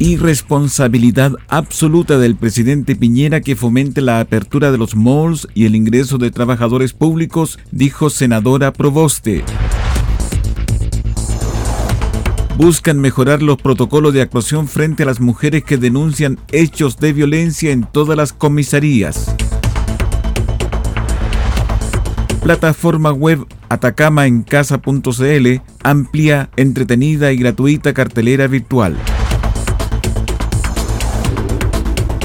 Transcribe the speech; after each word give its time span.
Irresponsabilidad 0.00 1.32
absoluta 1.48 2.18
del 2.18 2.34
presidente 2.34 2.96
Piñera 2.96 3.42
que 3.42 3.54
fomente 3.54 4.00
la 4.00 4.20
apertura 4.20 4.72
de 4.72 4.78
los 4.78 4.96
malls 4.96 5.46
y 5.54 5.66
el 5.66 5.76
ingreso 5.76 6.16
de 6.16 6.30
trabajadores 6.30 6.94
públicos, 6.94 7.58
dijo 7.70 8.08
senadora 8.08 8.72
Proboste. 8.72 9.44
Buscan 12.56 12.98
mejorar 12.98 13.42
los 13.42 13.58
protocolos 13.58 14.14
de 14.14 14.22
actuación 14.22 14.68
frente 14.68 15.02
a 15.02 15.06
las 15.06 15.20
mujeres 15.20 15.64
que 15.64 15.76
denuncian 15.76 16.38
hechos 16.50 16.96
de 16.96 17.12
violencia 17.12 17.70
en 17.70 17.84
todas 17.84 18.16
las 18.16 18.32
comisarías. 18.32 19.34
Plataforma 22.42 23.12
web 23.12 23.46
atacamaencasa.cl 23.68 25.60
amplia, 25.82 26.48
entretenida 26.56 27.32
y 27.32 27.36
gratuita 27.36 27.92
cartelera 27.92 28.46
virtual. 28.46 28.96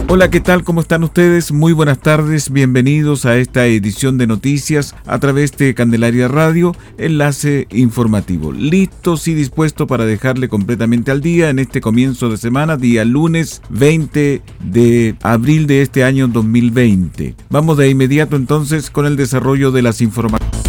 Hola, 0.07 0.29
¿qué 0.29 0.39
tal? 0.39 0.63
¿Cómo 0.63 0.81
están 0.81 1.03
ustedes? 1.03 1.51
Muy 1.51 1.73
buenas 1.73 1.97
tardes, 1.99 2.51
bienvenidos 2.51 3.25
a 3.25 3.37
esta 3.37 3.65
edición 3.65 4.19
de 4.19 4.27
noticias 4.27 4.95
a 5.07 5.17
través 5.17 5.57
de 5.57 5.73
Candelaria 5.73 6.27
Radio, 6.27 6.73
enlace 6.99 7.67
informativo. 7.71 8.51
Listos 8.51 9.27
y 9.27 9.33
dispuestos 9.33 9.87
para 9.87 10.05
dejarle 10.05 10.47
completamente 10.47 11.09
al 11.09 11.21
día 11.21 11.49
en 11.49 11.57
este 11.57 11.81
comienzo 11.81 12.29
de 12.29 12.37
semana, 12.37 12.77
día 12.77 13.03
lunes 13.03 13.63
20 13.69 14.43
de 14.63 15.15
abril 15.23 15.65
de 15.65 15.81
este 15.81 16.03
año 16.03 16.27
2020. 16.27 17.35
Vamos 17.49 17.77
de 17.77 17.89
inmediato 17.89 18.35
entonces 18.35 18.91
con 18.91 19.07
el 19.07 19.15
desarrollo 19.15 19.71
de 19.71 19.81
las 19.81 20.01
informaciones. 20.01 20.64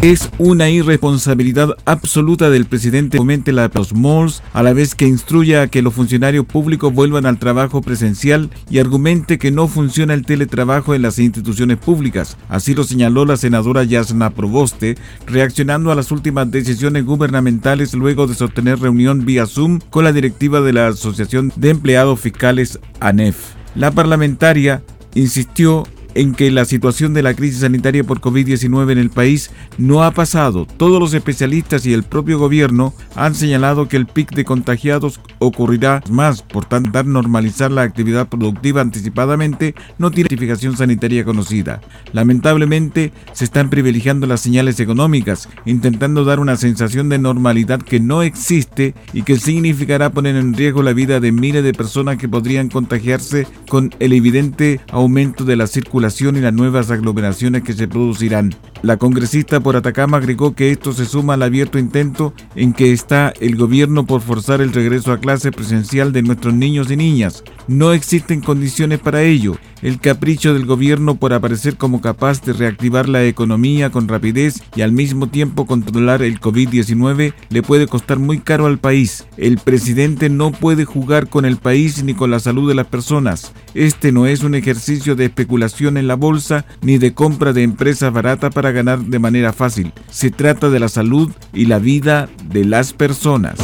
Es 0.00 0.30
una 0.38 0.70
irresponsabilidad 0.70 1.70
absoluta 1.84 2.50
del 2.50 2.66
presidente 2.66 3.18
fomente 3.18 3.50
la 3.50 3.68
los 3.74 3.92
malls 3.92 4.44
a 4.52 4.62
la 4.62 4.72
vez 4.72 4.94
que 4.94 5.08
instruya 5.08 5.62
a 5.62 5.66
que 5.66 5.82
los 5.82 5.92
funcionarios 5.92 6.46
públicos 6.46 6.94
vuelvan 6.94 7.26
al 7.26 7.40
trabajo 7.40 7.82
presencial 7.82 8.48
y 8.70 8.78
argumente 8.78 9.38
que 9.38 9.50
no 9.50 9.66
funciona 9.66 10.14
el 10.14 10.24
teletrabajo 10.24 10.94
en 10.94 11.02
las 11.02 11.18
instituciones 11.18 11.78
públicas. 11.78 12.36
Así 12.48 12.74
lo 12.74 12.84
señaló 12.84 13.24
la 13.24 13.36
senadora 13.36 13.82
Yasna 13.82 14.30
Proboste, 14.30 14.96
reaccionando 15.26 15.90
a 15.90 15.96
las 15.96 16.12
últimas 16.12 16.48
decisiones 16.48 17.04
gubernamentales 17.04 17.92
luego 17.92 18.28
de 18.28 18.36
sostener 18.36 18.78
reunión 18.78 19.24
vía 19.24 19.46
Zoom 19.46 19.80
con 19.90 20.04
la 20.04 20.12
directiva 20.12 20.60
de 20.60 20.74
la 20.74 20.86
Asociación 20.86 21.52
de 21.56 21.70
Empleados 21.70 22.20
Fiscales 22.20 22.78
ANEF. 23.00 23.36
La 23.74 23.90
parlamentaria 23.90 24.80
insistió 25.16 25.88
en 26.14 26.34
que 26.34 26.50
la 26.50 26.64
situación 26.64 27.14
de 27.14 27.22
la 27.22 27.34
crisis 27.34 27.60
sanitaria 27.60 28.04
por 28.04 28.20
COVID-19 28.20 28.92
en 28.92 28.98
el 28.98 29.10
país 29.10 29.50
no 29.76 30.02
ha 30.02 30.10
pasado. 30.10 30.66
Todos 30.66 31.00
los 31.00 31.14
especialistas 31.14 31.86
y 31.86 31.92
el 31.92 32.02
propio 32.02 32.38
gobierno 32.38 32.94
han 33.14 33.34
señalado 33.34 33.88
que 33.88 33.96
el 33.96 34.06
pic 34.06 34.34
de 34.34 34.44
contagiados 34.44 35.20
ocurrirá 35.38 36.02
más, 36.10 36.42
por 36.42 36.64
tanto, 36.64 36.88
normalizar 37.04 37.70
la 37.70 37.82
actividad 37.82 38.28
productiva 38.28 38.80
anticipadamente 38.80 39.74
no 39.98 40.10
tiene 40.10 40.28
identificación 40.28 40.76
sanitaria 40.76 41.24
conocida. 41.24 41.80
Lamentablemente, 42.12 43.12
se 43.32 43.44
están 43.44 43.70
privilegiando 43.70 44.26
las 44.26 44.40
señales 44.40 44.80
económicas, 44.80 45.48
intentando 45.66 46.24
dar 46.24 46.40
una 46.40 46.56
sensación 46.56 47.08
de 47.08 47.18
normalidad 47.18 47.80
que 47.80 48.00
no 48.00 48.22
existe 48.22 48.94
y 49.12 49.22
que 49.22 49.38
significará 49.38 50.10
poner 50.10 50.36
en 50.36 50.54
riesgo 50.54 50.82
la 50.82 50.92
vida 50.92 51.20
de 51.20 51.32
miles 51.32 51.62
de 51.62 51.72
personas 51.72 52.16
que 52.16 52.28
podrían 52.28 52.68
contagiarse 52.68 53.46
con 53.68 53.94
el 54.00 54.12
evidente 54.12 54.80
aumento 54.90 55.44
de 55.44 55.56
la 55.56 55.66
circulación 55.66 55.97
y 55.98 56.40
las 56.40 56.52
nuevas 56.52 56.90
aglomeraciones 56.90 57.62
que 57.62 57.72
se 57.72 57.88
producirán. 57.88 58.54
La 58.82 58.96
congresista 58.96 59.60
por 59.60 59.76
Atacama 59.76 60.18
agregó 60.18 60.54
que 60.54 60.70
esto 60.70 60.92
se 60.92 61.04
suma 61.06 61.34
al 61.34 61.42
abierto 61.42 61.78
intento 61.78 62.32
en 62.54 62.72
que 62.72 62.92
está 62.92 63.32
el 63.40 63.56
gobierno 63.56 64.06
por 64.06 64.20
forzar 64.20 64.60
el 64.60 64.72
regreso 64.72 65.12
a 65.12 65.18
clase 65.18 65.50
presencial 65.50 66.12
de 66.12 66.22
nuestros 66.22 66.54
niños 66.54 66.90
y 66.90 66.96
niñas. 66.96 67.42
No 67.66 67.92
existen 67.92 68.40
condiciones 68.40 69.00
para 69.00 69.22
ello. 69.22 69.56
El 69.82 70.00
capricho 70.00 70.54
del 70.54 70.66
gobierno 70.66 71.16
por 71.16 71.32
aparecer 71.32 71.76
como 71.76 72.00
capaz 72.00 72.42
de 72.42 72.52
reactivar 72.52 73.08
la 73.08 73.24
economía 73.24 73.90
con 73.90 74.08
rapidez 74.08 74.62
y 74.74 74.82
al 74.82 74.90
mismo 74.90 75.28
tiempo 75.28 75.66
controlar 75.66 76.22
el 76.22 76.40
COVID-19 76.40 77.32
le 77.48 77.62
puede 77.62 77.86
costar 77.86 78.18
muy 78.18 78.38
caro 78.38 78.66
al 78.66 78.78
país. 78.78 79.26
El 79.36 79.58
presidente 79.58 80.30
no 80.30 80.50
puede 80.50 80.84
jugar 80.84 81.28
con 81.28 81.44
el 81.44 81.58
país 81.58 82.02
ni 82.02 82.14
con 82.14 82.30
la 82.30 82.40
salud 82.40 82.68
de 82.68 82.74
las 82.74 82.86
personas. 82.86 83.52
Este 83.74 84.10
no 84.10 84.26
es 84.26 84.42
un 84.42 84.56
ejercicio 84.56 85.14
de 85.14 85.26
especulación 85.26 85.87
en 85.96 86.06
la 86.06 86.14
bolsa 86.14 86.66
ni 86.82 86.98
de 86.98 87.14
compra 87.14 87.52
de 87.52 87.62
empresas 87.62 88.12
baratas 88.12 88.52
para 88.52 88.72
ganar 88.72 88.98
de 88.98 89.18
manera 89.18 89.52
fácil. 89.52 89.92
Se 90.10 90.30
trata 90.30 90.70
de 90.70 90.80
la 90.80 90.88
salud 90.88 91.30
y 91.52 91.66
la 91.66 91.78
vida 91.78 92.28
de 92.50 92.64
las 92.64 92.92
personas. 92.92 93.58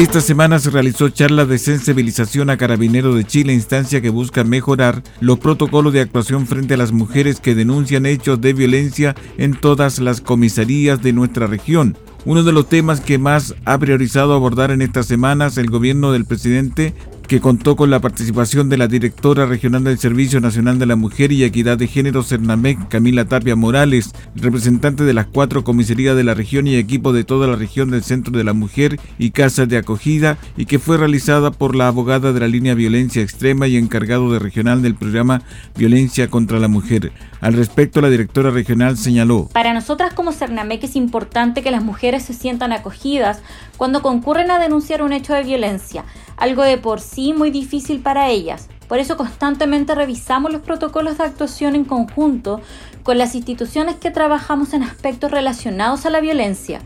Esta 0.00 0.22
semana 0.22 0.58
se 0.58 0.70
realizó 0.70 1.10
charla 1.10 1.44
de 1.44 1.58
sensibilización 1.58 2.48
a 2.48 2.56
Carabineros 2.56 3.14
de 3.16 3.26
Chile, 3.26 3.52
instancia 3.52 4.00
que 4.00 4.08
busca 4.08 4.44
mejorar 4.44 5.02
los 5.20 5.38
protocolos 5.38 5.92
de 5.92 6.00
actuación 6.00 6.46
frente 6.46 6.72
a 6.72 6.78
las 6.78 6.90
mujeres 6.90 7.38
que 7.38 7.54
denuncian 7.54 8.06
hechos 8.06 8.40
de 8.40 8.54
violencia 8.54 9.14
en 9.36 9.52
todas 9.52 9.98
las 9.98 10.22
comisarías 10.22 11.02
de 11.02 11.12
nuestra 11.12 11.46
región. 11.46 11.98
Uno 12.24 12.42
de 12.42 12.52
los 12.52 12.66
temas 12.66 13.00
que 13.00 13.18
más 13.18 13.54
ha 13.66 13.76
priorizado 13.78 14.32
abordar 14.32 14.70
en 14.70 14.80
estas 14.80 15.04
semanas 15.04 15.58
el 15.58 15.68
gobierno 15.70 16.12
del 16.12 16.24
presidente 16.24 16.94
que 17.30 17.40
contó 17.40 17.76
con 17.76 17.90
la 17.90 18.00
participación 18.00 18.68
de 18.68 18.76
la 18.76 18.88
directora 18.88 19.46
regional 19.46 19.84
del 19.84 20.00
Servicio 20.00 20.40
Nacional 20.40 20.80
de 20.80 20.86
la 20.86 20.96
Mujer 20.96 21.30
y 21.30 21.44
Equidad 21.44 21.78
de 21.78 21.86
Género 21.86 22.24
Cernamec, 22.24 22.88
Camila 22.88 23.24
Tapia 23.24 23.54
Morales, 23.54 24.12
representante 24.34 25.04
de 25.04 25.14
las 25.14 25.26
cuatro 25.26 25.62
comisarías 25.62 26.16
de 26.16 26.24
la 26.24 26.34
región 26.34 26.66
y 26.66 26.74
equipo 26.74 27.12
de 27.12 27.22
toda 27.22 27.46
la 27.46 27.54
región 27.54 27.92
del 27.92 28.02
Centro 28.02 28.36
de 28.36 28.42
la 28.42 28.52
Mujer 28.52 28.98
y 29.16 29.30
Casas 29.30 29.68
de 29.68 29.76
Acogida, 29.76 30.38
y 30.56 30.66
que 30.66 30.80
fue 30.80 30.96
realizada 30.96 31.52
por 31.52 31.76
la 31.76 31.86
abogada 31.86 32.32
de 32.32 32.40
la 32.40 32.48
línea 32.48 32.74
Violencia 32.74 33.22
Extrema 33.22 33.68
y 33.68 33.76
encargado 33.76 34.32
de 34.32 34.40
regional 34.40 34.82
del 34.82 34.96
programa 34.96 35.42
Violencia 35.76 36.26
contra 36.26 36.58
la 36.58 36.66
Mujer. 36.66 37.12
Al 37.40 37.52
respecto, 37.52 38.00
la 38.00 38.10
directora 38.10 38.50
regional 38.50 38.96
señaló: 38.96 39.48
Para 39.52 39.72
nosotras 39.72 40.14
como 40.14 40.32
Cernamec 40.32 40.82
es 40.82 40.96
importante 40.96 41.62
que 41.62 41.70
las 41.70 41.84
mujeres 41.84 42.24
se 42.24 42.34
sientan 42.34 42.72
acogidas 42.72 43.40
cuando 43.76 44.02
concurren 44.02 44.50
a 44.50 44.58
denunciar 44.58 45.00
un 45.00 45.12
hecho 45.12 45.32
de 45.32 45.44
violencia 45.44 46.04
algo 46.40 46.64
de 46.64 46.78
por 46.78 47.00
sí 47.00 47.32
muy 47.32 47.50
difícil 47.50 48.00
para 48.00 48.28
ellas. 48.28 48.68
Por 48.88 48.98
eso 48.98 49.16
constantemente 49.16 49.94
revisamos 49.94 50.50
los 50.52 50.62
protocolos 50.62 51.18
de 51.18 51.24
actuación 51.24 51.76
en 51.76 51.84
conjunto 51.84 52.60
con 53.04 53.18
las 53.18 53.36
instituciones 53.36 53.96
que 53.96 54.10
trabajamos 54.10 54.74
en 54.74 54.82
aspectos 54.82 55.30
relacionados 55.30 56.06
a 56.06 56.10
la 56.10 56.20
violencia. 56.20 56.80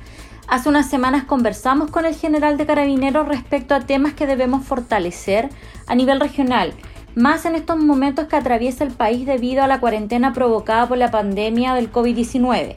Hace 0.47 0.69
unas 0.69 0.91
semanas 0.91 1.25
conversamos 1.25 1.91
con 1.91 2.05
el 2.05 2.15
general 2.15 2.59
de 2.59 2.67
carabineros 2.67 3.27
respecto 3.27 3.75
a 3.75 3.81
temas 3.81 4.12
que 4.12 4.27
debemos 4.27 4.65
fortalecer 4.65 5.49
a 5.87 5.95
nivel 5.95 6.21
regional, 6.21 6.75
más 7.15 7.47
en 7.47 7.55
estos 7.55 7.79
momentos 7.79 8.27
que 8.27 8.37
atraviesa 8.37 8.85
el 8.85 8.91
país 8.91 9.25
debido 9.25 9.62
a 9.62 9.69
la 9.69 9.81
cuarentena 9.81 10.33
provocada 10.33 10.87
por 10.87 10.99
la 10.99 11.11
pandemia 11.11 11.75
del 11.75 11.91
COVID-19, 11.91 12.75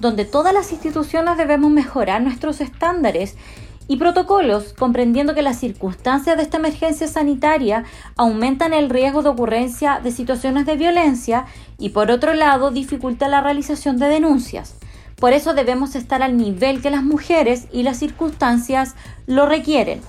donde 0.00 0.24
todas 0.24 0.52
las 0.52 0.72
instituciones 0.72 1.38
debemos 1.38 1.70
mejorar 1.70 2.20
nuestros 2.20 2.60
estándares 2.60 3.36
y 3.88 3.96
protocolos, 3.96 4.72
comprendiendo 4.72 5.34
que 5.34 5.42
las 5.42 5.58
circunstancias 5.58 6.36
de 6.36 6.42
esta 6.42 6.56
emergencia 6.56 7.06
sanitaria 7.06 7.84
aumentan 8.16 8.72
el 8.72 8.90
riesgo 8.90 9.22
de 9.22 9.28
ocurrencia 9.28 10.00
de 10.02 10.10
situaciones 10.10 10.66
de 10.66 10.76
violencia 10.76 11.46
y 11.78 11.90
por 11.90 12.10
otro 12.10 12.34
lado 12.34 12.70
dificulta 12.70 13.28
la 13.28 13.40
realización 13.40 13.98
de 13.98 14.08
denuncias. 14.08 14.76
Por 15.16 15.32
eso 15.32 15.54
debemos 15.54 15.94
estar 15.94 16.22
al 16.22 16.36
nivel 16.36 16.82
que 16.82 16.90
las 16.90 17.02
mujeres 17.02 17.68
y 17.72 17.84
las 17.84 17.98
circunstancias 17.98 18.94
lo 19.26 19.46
requieren. 19.46 20.00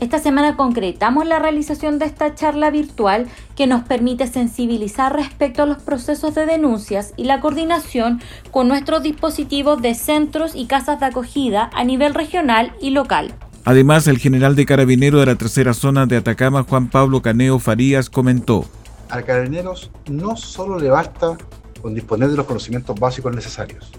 Esta 0.00 0.18
semana 0.18 0.56
concretamos 0.56 1.24
la 1.24 1.38
realización 1.38 2.00
de 2.00 2.06
esta 2.06 2.34
charla 2.34 2.70
virtual 2.70 3.26
que 3.54 3.68
nos 3.68 3.84
permite 3.84 4.26
sensibilizar 4.26 5.14
respecto 5.14 5.62
a 5.62 5.66
los 5.66 5.78
procesos 5.78 6.34
de 6.34 6.46
denuncias 6.46 7.14
y 7.16 7.24
la 7.24 7.40
coordinación 7.40 8.20
con 8.50 8.66
nuestros 8.66 9.04
dispositivos 9.04 9.80
de 9.80 9.94
centros 9.94 10.56
y 10.56 10.66
casas 10.66 10.98
de 10.98 11.06
acogida 11.06 11.70
a 11.74 11.84
nivel 11.84 12.12
regional 12.12 12.72
y 12.80 12.90
local. 12.90 13.34
Además, 13.64 14.08
el 14.08 14.18
general 14.18 14.56
de 14.56 14.66
Carabinero 14.66 15.20
de 15.20 15.26
la 15.26 15.36
tercera 15.36 15.72
zona 15.72 16.06
de 16.06 16.16
Atacama, 16.16 16.64
Juan 16.64 16.90
Pablo 16.90 17.22
Caneo 17.22 17.60
Farías, 17.60 18.10
comentó. 18.10 18.64
A 19.10 19.22
Carabineros 19.22 19.90
no 20.10 20.36
solo 20.36 20.78
le 20.78 20.90
basta 20.90 21.38
con 21.80 21.94
disponer 21.94 22.30
de 22.30 22.36
los 22.36 22.46
conocimientos 22.46 22.98
básicos 22.98 23.34
necesarios, 23.34 23.92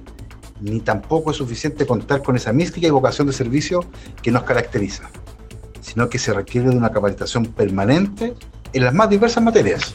ni 0.59 0.81
tampoco 0.81 1.31
es 1.31 1.37
suficiente 1.37 1.85
contar 1.85 2.21
con 2.21 2.35
esa 2.35 2.51
mística 2.51 2.85
y 2.85 2.89
vocación 2.89 3.27
de 3.27 3.33
servicio 3.33 3.85
que 4.21 4.31
nos 4.31 4.43
caracteriza 4.43 5.09
sino 5.85 6.09
que 6.09 6.17
se 6.17 6.33
requiere 6.33 6.69
de 6.69 6.75
una 6.75 6.91
capacitación 6.91 7.45
permanente 7.45 8.33
en 8.73 8.83
las 8.83 8.93
más 8.93 9.07
diversas 9.07 9.43
materias, 9.43 9.93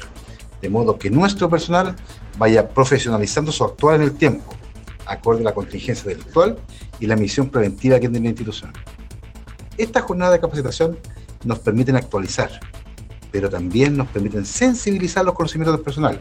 de 0.62 0.68
modo 0.68 0.96
que 0.96 1.10
nuestro 1.10 1.50
personal 1.50 1.96
vaya 2.38 2.68
profesionalizando 2.68 3.50
su 3.50 3.64
actuar 3.64 3.96
en 3.96 4.02
el 4.02 4.12
tiempo, 4.12 4.54
acorde 5.06 5.40
a 5.40 5.44
la 5.44 5.54
contingencia 5.54 6.08
del 6.08 6.20
actual 6.20 6.58
y 7.00 7.06
la 7.06 7.16
misión 7.16 7.48
preventiva 7.48 7.98
que 7.98 8.08
tiene 8.08 8.20
la 8.20 8.28
institución. 8.28 8.72
Esta 9.76 10.00
jornada 10.00 10.32
de 10.32 10.40
capacitación 10.40 10.96
nos 11.44 11.58
permiten 11.58 11.96
actualizar, 11.96 12.60
pero 13.32 13.50
también 13.50 13.96
nos 13.96 14.06
permiten 14.08 14.46
sensibilizar 14.46 15.24
los 15.24 15.34
conocimientos 15.34 15.74
del 15.74 15.84
personal 15.84 16.20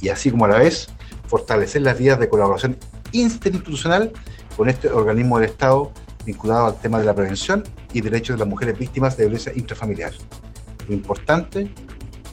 y 0.00 0.08
así 0.08 0.30
como 0.30 0.46
a 0.46 0.48
la 0.48 0.58
vez 0.58 0.88
fortalecer 1.26 1.82
las 1.82 1.98
vías 1.98 2.18
de 2.18 2.30
colaboración 2.30 2.78
interinstitucional 3.12 4.12
con 4.56 4.70
este 4.70 4.88
organismo 4.88 5.38
del 5.38 5.50
Estado 5.50 5.92
vinculado 6.26 6.66
al 6.66 6.78
tema 6.78 6.98
de 6.98 7.06
la 7.06 7.14
prevención 7.14 7.64
y 7.92 8.02
derechos 8.02 8.34
de 8.36 8.40
las 8.40 8.48
mujeres 8.48 8.78
víctimas 8.78 9.16
de 9.16 9.24
violencia 9.24 9.52
intrafamiliar. 9.54 10.12
Lo 10.88 10.94
importante 10.94 11.70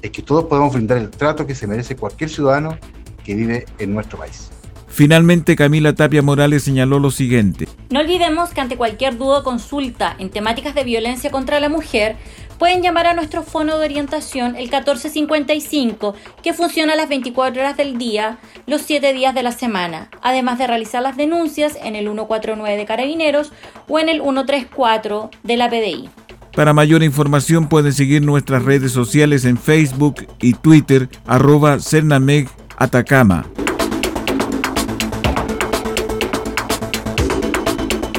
es 0.01 0.11
que 0.11 0.21
todos 0.21 0.45
podamos 0.45 0.73
brindar 0.73 0.97
el 0.97 1.09
trato 1.09 1.47
que 1.47 1.55
se 1.55 1.67
merece 1.67 1.95
cualquier 1.95 2.29
ciudadano 2.29 2.77
que 3.23 3.35
vive 3.35 3.65
en 3.79 3.93
nuestro 3.93 4.17
país. 4.17 4.52
Finalmente, 4.93 5.55
Camila 5.55 5.95
Tapia 5.95 6.21
Morales 6.21 6.63
señaló 6.63 6.99
lo 6.99 7.09
siguiente. 7.09 7.67
No 7.89 8.01
olvidemos 8.01 8.51
que 8.51 8.61
ante 8.61 8.77
cualquier 8.77 9.17
duda 9.17 9.39
o 9.39 9.43
consulta 9.43 10.15
en 10.19 10.29
temáticas 10.29 10.75
de 10.75 10.83
violencia 10.83 11.31
contra 11.31 11.59
la 11.59 11.67
mujer, 11.67 12.15
pueden 12.59 12.83
llamar 12.83 13.07
a 13.07 13.15
nuestro 13.15 13.41
fono 13.41 13.79
de 13.79 13.85
orientación 13.85 14.55
el 14.55 14.65
1455, 14.65 16.13
que 16.43 16.53
funciona 16.53 16.95
las 16.95 17.09
24 17.09 17.59
horas 17.59 17.75
del 17.75 17.97
día, 17.97 18.37
los 18.67 18.83
7 18.83 19.13
días 19.13 19.33
de 19.33 19.41
la 19.41 19.51
semana, 19.51 20.11
además 20.21 20.59
de 20.59 20.67
realizar 20.67 21.01
las 21.01 21.17
denuncias 21.17 21.75
en 21.83 21.95
el 21.95 22.05
149 22.05 22.77
de 22.77 22.85
Carabineros 22.85 23.51
o 23.89 23.97
en 23.97 24.09
el 24.09 24.21
134 24.21 25.31
de 25.41 25.57
la 25.57 25.71
PDI. 25.71 26.09
Para 26.55 26.71
mayor 26.71 27.01
información 27.01 27.67
pueden 27.67 27.93
seguir 27.93 28.21
nuestras 28.21 28.63
redes 28.63 28.91
sociales 28.91 29.43
en 29.43 29.57
Facebook 29.57 30.27
y 30.39 30.53
Twitter, 30.53 31.09
arroba 31.25 31.79
Cernameg 31.79 32.47
Atacama. 32.77 33.47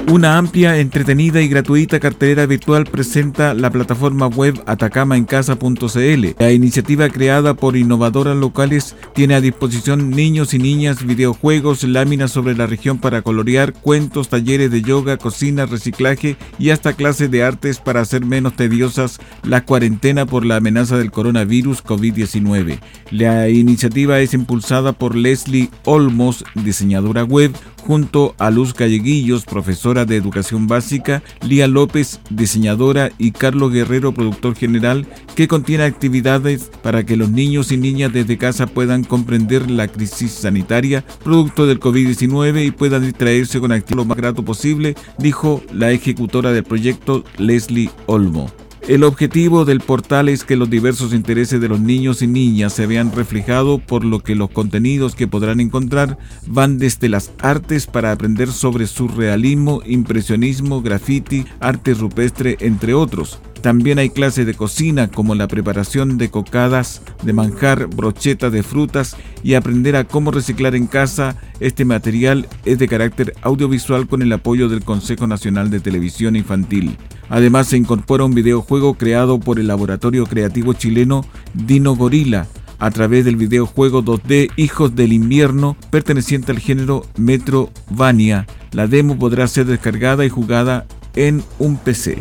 Una 0.07 0.37
amplia, 0.37 0.79
entretenida 0.79 1.41
y 1.41 1.49
gratuita 1.49 1.99
cartelera 1.99 2.45
virtual 2.45 2.85
presenta 2.85 3.55
la 3.55 3.71
plataforma 3.71 4.27
web 4.27 4.63
atacamaencasa.cl. 4.67 6.27
La 6.39 6.53
iniciativa 6.53 7.09
creada 7.09 7.55
por 7.55 7.75
innovadoras 7.75 8.37
locales 8.37 8.97
tiene 9.15 9.35
a 9.35 9.41
disposición 9.41 10.11
niños 10.11 10.53
y 10.53 10.59
niñas, 10.59 11.07
videojuegos, 11.07 11.85
láminas 11.85 12.33
sobre 12.33 12.55
la 12.55 12.67
región 12.67 12.99
para 12.99 13.23
colorear, 13.23 13.73
cuentos, 13.73 14.29
talleres 14.29 14.71
de 14.71 14.83
yoga, 14.83 15.17
cocina, 15.17 15.65
reciclaje 15.65 16.37
y 16.59 16.69
hasta 16.69 16.93
clases 16.93 17.31
de 17.31 17.43
artes 17.43 17.79
para 17.79 18.03
hacer 18.03 18.27
menos 18.27 18.57
tediosas 18.57 19.21
la 19.43 19.65
cuarentena 19.65 20.27
por 20.27 20.45
la 20.45 20.57
amenaza 20.57 20.99
del 20.99 21.13
coronavirus 21.13 21.83
COVID-19. 21.83 22.79
La 23.11 23.49
iniciativa 23.49 24.21
es 24.21 24.35
impulsada 24.35 24.93
por 24.93 25.17
Leslie 25.17 25.71
Olmos, 25.85 26.45
diseñadora 26.55 27.25
web, 27.25 27.53
junto 27.87 28.35
a 28.39 28.51
Luz 28.51 28.73
Calleguillos, 28.73 29.45
profesora 29.45 30.05
de 30.05 30.17
educación 30.17 30.67
básica, 30.67 31.23
Lía 31.43 31.69
López, 31.69 32.21
diseñadora, 32.31 33.11
y 33.19 33.33
Carlos 33.33 33.73
Guerrero, 33.73 34.13
productor 34.13 34.55
general, 34.55 35.07
que 35.35 35.49
contiene 35.49 35.85
actividades 35.85 36.71
para 36.83 37.05
que 37.05 37.17
los 37.17 37.31
niños 37.31 37.73
y 37.73 37.77
niñas 37.77 38.13
desde 38.13 38.39
casa 38.39 38.67
puedan 38.67 39.05
comprender 39.05 39.71
la 39.71 39.89
crisis 39.89 40.33
sanitaria 40.33 41.05
producto 41.23 41.67
del 41.67 41.81
COVID-19 41.81 42.67
y 42.67 42.71
puedan 42.71 43.03
distraerse 43.03 43.61
con 43.61 43.73
actividad 43.73 43.85
lo 43.95 44.05
más 44.07 44.17
grato 44.17 44.45
posible, 44.45 44.95
dijo 45.19 45.63
la 45.73 45.91
ejecutora 45.91 46.53
del 46.53 46.65
proyecto, 46.65 47.23
Leslie 47.39 47.91
Olmo. 48.07 48.51
El 48.87 49.03
objetivo 49.03 49.65
del 49.65 49.81
portal 49.81 50.29
es 50.29 50.45
que 50.45 50.57
los 50.57 50.69
diversos 50.69 51.15
intereses 51.15 51.59
de 51.59 51.69
los 51.69 51.81
niños 51.81 52.21
y 52.21 52.27
niñas 52.27 52.75
se 52.75 52.87
vean 52.87 53.13
reflejados 53.13 53.81
por 53.81 54.05
lo 54.05 54.21
que 54.21 54.35
los 54.35 54.51
contenidos 54.51 55.15
que 55.15 55.27
podrán 55.27 55.61
encontrar 55.61 56.19
van 56.47 56.77
desde 56.77 57.09
las 57.09 57.33
artes 57.39 57.87
para 57.87 58.13
aprender 58.13 58.53
sobre 58.53 58.87
surrealismo, 58.87 59.81
impresionismo, 59.87 60.83
graffiti, 60.83 61.47
arte 61.61 61.95
rupestre, 61.95 62.59
entre 62.61 62.93
otros. 62.93 63.41
También 63.65 63.99
hay 63.99 64.11
clases 64.11 64.45
de 64.45 64.53
cocina 64.53 65.09
como 65.09 65.35
la 65.35 65.49
preparación 65.49 66.19
de 66.19 66.29
cocadas, 66.29 67.01
de 67.23 67.33
manjar, 67.33 67.87
brochetas 67.87 68.53
de 68.53 68.63
frutas 68.63 69.17
y 69.43 69.55
aprender 69.55 69.97
a 69.97 70.05
cómo 70.05 70.31
reciclar 70.31 70.75
en 70.75 70.87
casa. 70.87 71.39
Este 71.61 71.87
material 71.87 72.47
es 72.67 72.79
de 72.79 72.89
carácter 72.89 73.33
audiovisual 73.41 74.07
con 74.07 74.21
el 74.21 74.31
apoyo 74.35 74.69
del 74.69 74.85
Consejo 74.85 75.27
Nacional 75.27 75.71
de 75.71 75.81
Televisión 75.81 76.37
Infantil. 76.37 76.99
Además 77.31 77.69
se 77.69 77.79
incorpora 77.79 78.25
un 78.25 78.35
videojuego 78.35 78.99
creado 78.99 79.41
por 79.41 79.59
el 79.59 79.69
laboratorio 79.69 80.27
creativo 80.27 80.75
chileno 80.75 81.25
Dino 81.55 81.97
Gorila 81.97 82.47
a 82.79 82.91
través 82.91 83.25
del 83.25 83.37
videojuego 83.37 84.05
2D 84.05 84.51
Hijos 84.57 84.95
del 84.95 85.15
Invierno 85.15 85.75
perteneciente 85.89 86.53
al 86.53 86.59
género 86.59 87.07
Metrovania. 87.17 88.47
La 88.73 88.89
demo 88.89 89.19
podrá 89.19 89.49
ser 89.49 89.65
descargada 89.65 90.27
y 90.27 90.29
jugada 90.29 90.85
en 91.15 91.43
un 91.59 91.79
PC. 91.79 92.21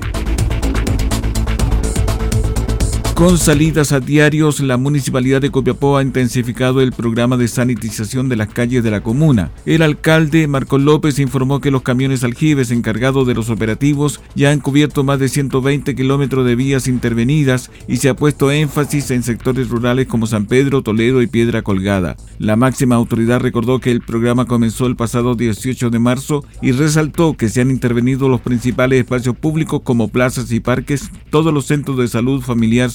Con 3.16 3.38
salidas 3.38 3.92
a 3.92 4.00
diarios, 4.00 4.60
la 4.60 4.76
municipalidad 4.76 5.40
de 5.40 5.52
Copiapó 5.52 5.98
ha 5.98 6.02
intensificado 6.02 6.82
el 6.82 6.92
programa 6.94 7.38
de 7.38 7.48
sanitización 7.48 8.28
de 8.28 8.36
las 8.36 8.48
calles 8.48 8.84
de 8.84 8.90
la 8.90 9.02
comuna. 9.02 9.52
El 9.68 9.84
alcalde 9.84 10.48
Marco 10.48 10.80
López 10.80 11.20
informó 11.20 11.62
que 11.62 11.70
los 11.70 11.84
camiones 11.84 12.24
aljibes 12.24 12.72
encargados 12.72 13.28
de 13.28 13.36
los 13.36 13.52
operativos 13.52 14.20
ya 14.34 14.50
han 14.50 14.60
cubierto 14.60 15.04
más 15.04 15.20
de 15.20 15.30
120 15.30 15.94
kilómetros 15.94 16.44
de 16.44 16.56
vías 16.56 16.88
intervenidas 16.88 17.70
y 17.88 17.98
se 17.98 18.10
ha 18.10 18.16
puesto 18.16 18.50
énfasis 18.50 19.12
en 19.12 19.22
sectores 19.22 19.70
rurales 19.70 20.08
como 20.08 20.26
San 20.26 20.48
Pedro, 20.48 20.82
Toledo 20.82 21.22
y 21.22 21.28
Piedra 21.28 21.62
Colgada. 21.62 22.18
La 22.40 22.56
máxima 22.56 22.96
autoridad 22.96 23.42
recordó 23.42 23.80
que 23.80 23.92
el 23.92 24.02
programa 24.02 24.46
comenzó 24.46 24.88
el 24.88 24.96
pasado 24.96 25.36
18 25.36 25.92
de 25.92 26.00
marzo 26.00 26.44
y 26.64 26.72
resaltó 26.72 27.36
que 27.38 27.50
se 27.50 27.62
han 27.62 27.70
intervenido 27.70 28.28
los 28.28 28.42
principales 28.42 29.02
espacios 29.02 29.38
públicos 29.38 29.82
como 29.84 30.08
plazas 30.08 30.52
y 30.52 30.60
parques, 30.60 31.12
todos 31.30 31.54
los 31.54 31.68
centros 31.68 32.00
de 32.00 32.08
salud 32.08 32.42
familiar 32.42 32.90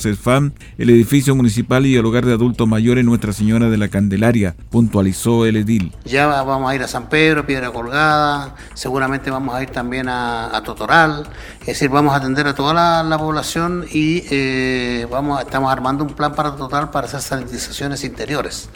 El 0.79 0.91
edificio 0.91 1.35
municipal 1.35 1.87
y 1.87 1.97
el 1.97 2.05
hogar 2.05 2.25
de 2.25 2.33
adultos 2.33 2.69
mayores 2.69 3.05
Nuestra 3.05 3.33
Señora 3.33 3.71
de 3.71 3.77
la 3.77 3.89
Candelaria, 3.89 4.55
puntualizó 4.71 5.47
el 5.47 5.57
edil. 5.57 5.93
Ya 6.05 6.27
vamos 6.27 6.71
a 6.71 6.75
ir 6.75 6.83
a 6.83 6.89
San 6.89 7.09
Pedro, 7.09 7.47
Piedra 7.47 7.71
Colgada, 7.71 8.55
seguramente 8.75 9.31
vamos 9.31 9.55
a 9.55 9.63
ir 9.63 9.71
también 9.71 10.09
a, 10.09 10.61
Totoral, 10.65 11.27
es 11.61 11.67
decir, 11.67 11.89
vamos 11.89 12.13
a 12.13 12.17
atender 12.17 12.47
a 12.47 12.55
toda 12.55 12.75
la, 12.75 13.19
población 13.19 13.85
y 13.91 14.23
eh, 14.31 15.07
vamos, 15.11 15.41
estamos 15.41 15.73
armando 15.73 16.05
un 16.05 16.11
plan 16.11 16.35
para 16.35 16.55
Total 16.57 16.91
para 16.91 17.07
hacer 17.07 17.21
sanitizaciones 17.21 18.05
interiores, 18.05 18.69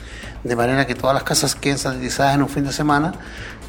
de 0.44 0.56
manera 0.56 0.86
que 0.86 0.94
todas 0.94 1.14
las 1.14 1.22
casas 1.22 1.54
queden 1.54 1.78
sanitizadas 1.78 2.34
en 2.34 2.42
un 2.42 2.48
fin 2.48 2.64
de 2.64 2.72
semana 2.72 3.14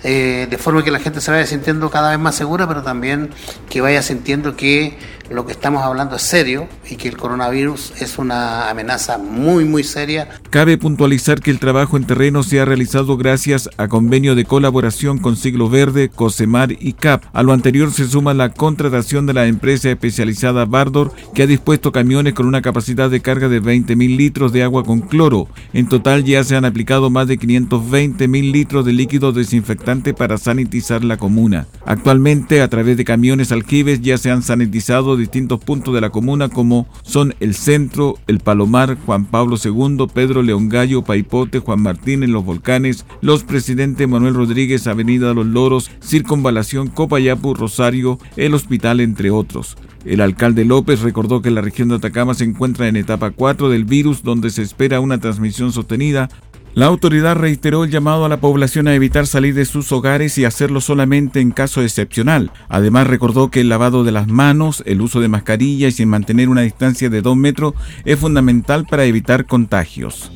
eh, 0.04 0.48
de 0.50 0.58
forma 0.58 0.84
que 0.84 0.92
la 0.92 1.00
gente 1.00 1.22
se 1.22 1.32
vaya 1.32 1.46
sintiendo 1.46 1.90
cada 1.90 2.10
vez 2.10 2.20
más 2.20 2.36
segura, 2.36 2.68
pero 2.68 2.84
también 2.84 3.30
que 3.70 3.80
vaya 3.80 4.02
sintiendo 4.02 4.58
que 4.58 4.98
lo 5.30 5.46
que 5.46 5.54
estamos 5.54 5.82
hablando 5.82 6.18
es 6.18 6.22
serio 6.22 6.68
y 6.90 6.98
que 6.98 7.08
el 7.08 7.16
coronavirus 7.16 7.94
es 8.02 8.18
una 8.18 8.70
amenaza 8.70 9.18
muy, 9.18 9.64
muy 9.64 9.84
seria. 9.84 10.28
Cabe 10.50 10.78
puntualizar 10.78 11.40
que 11.40 11.52
el 11.52 11.60
trabajo 11.60 11.96
en 11.96 12.04
terreno 12.04 12.44
se 12.44 12.60
ha 12.60 12.66
realizado 12.66 13.16
gracias 13.16 13.70
a 13.78 13.88
convenio 13.88 14.36
de 14.36 14.44
colaboración 14.44 15.20
con 15.20 15.38
Siglo 15.38 15.70
Verde, 15.70 16.10
Cosemar 16.10 16.74
y 16.74 16.94
CAP. 16.94 17.24
A 17.32 17.42
lo 17.42 17.54
anterior 17.54 17.92
se 17.94 18.06
suma 18.06 18.34
la 18.34 18.50
contratación 18.50 19.26
de 19.26 19.34
la 19.34 19.46
empresa 19.48 19.90
especializada 19.90 20.66
Bardor, 20.66 21.14
que 21.34 21.44
ha 21.44 21.48
dispuesto 21.48 21.94
camiones 21.94 22.34
con 22.34 22.46
una 22.46 22.62
capacidad 22.62 23.10
de 23.10 23.22
carga 23.22 23.48
de 23.48 23.62
20.000 23.62 24.18
litros 24.18 24.52
de 24.52 24.64
agua 24.64 24.84
con 24.84 25.00
cloro. 25.00 25.48
En 25.72 25.88
total 25.88 26.26
ya 26.26 26.44
se 26.44 26.58
han 26.58 26.63
han 26.64 26.72
aplicado 26.72 27.10
más 27.10 27.28
de 27.28 27.38
520 27.38 28.28
mil 28.30 28.54
litros 28.54 28.86
de 28.86 28.94
líquido 28.94 29.34
desinfectante 29.34 30.14
para 30.14 30.38
sanitizar 30.38 31.04
la 31.04 31.18
comuna. 31.18 31.68
Actualmente, 31.86 32.62
a 32.62 32.70
través 32.70 32.96
de 32.96 33.04
camiones 33.04 33.52
aljibes 33.52 34.02
ya 34.02 34.18
se 34.18 34.32
han 34.32 34.44
sanitizado 34.44 35.18
distintos 35.18 35.62
puntos 35.62 35.94
de 35.94 36.00
la 36.00 36.10
comuna 36.10 36.48
como 36.48 36.88
son 37.02 37.36
el 37.42 37.54
centro, 37.54 38.16
el 38.28 38.40
Palomar, 38.40 38.98
Juan 39.06 39.26
Pablo 39.26 39.58
II, 39.62 40.08
Pedro 40.14 40.42
León 40.42 40.70
Gallo, 40.70 41.02
Paipote, 41.02 41.60
Juan 41.60 41.82
Martín 41.82 42.24
en 42.24 42.32
los 42.32 42.46
volcanes, 42.46 43.06
los 43.20 43.44
presidentes 43.44 44.08
Manuel 44.08 44.36
Rodríguez, 44.36 44.88
Avenida 44.88 45.34
Los 45.34 45.48
Loros, 45.48 45.92
Circunvalación, 46.02 46.88
Copayapu, 46.88 47.56
Rosario, 47.56 48.20
el 48.38 48.54
hospital, 48.54 49.02
entre 49.02 49.32
otros. 49.32 49.76
El 50.06 50.20
alcalde 50.20 50.66
López 50.66 51.02
recordó 51.02 51.42
que 51.42 51.52
la 51.52 51.62
región 51.62 51.88
de 51.88 51.96
Atacama 51.96 52.34
se 52.34 52.44
encuentra 52.44 52.88
en 52.88 52.98
etapa 52.98 53.32
4 53.32 53.70
del 53.70 53.86
virus 53.86 54.22
donde 54.22 54.50
se 54.50 54.62
espera 54.62 55.00
una 55.00 55.20
transmisión 55.20 55.72
sostenida. 55.72 56.30
La 56.76 56.88
autoridad 56.88 57.36
reiteró 57.36 57.84
el 57.84 57.92
llamado 57.92 58.26
a 58.26 58.30
la 58.30 58.40
población 58.40 58.88
a 58.88 58.96
evitar 58.96 59.28
salir 59.28 59.54
de 59.54 59.66
sus 59.66 59.92
hogares 59.92 60.40
y 60.40 60.46
hacerlo 60.46 60.82
solamente 60.82 61.40
en 61.40 61.52
caso 61.52 61.84
excepcional. 61.84 62.52
Además 62.68 63.06
recordó 63.06 63.52
que 63.52 63.62
el 63.62 63.70
lavado 63.70 64.04
de 64.04 64.12
las 64.12 64.28
manos, 64.28 64.82
el 64.88 65.02
uso 65.02 65.22
de 65.22 65.28
mascarillas 65.28 66.00
y 66.00 66.06
mantener 66.08 66.50
una 66.50 66.62
distancia 66.62 67.12
de 67.12 67.22
2 67.22 67.38
metros 67.38 67.74
es 68.06 68.18
fundamental 68.18 68.86
para 68.90 69.06
evitar 69.06 69.46
contagios. 69.46 70.32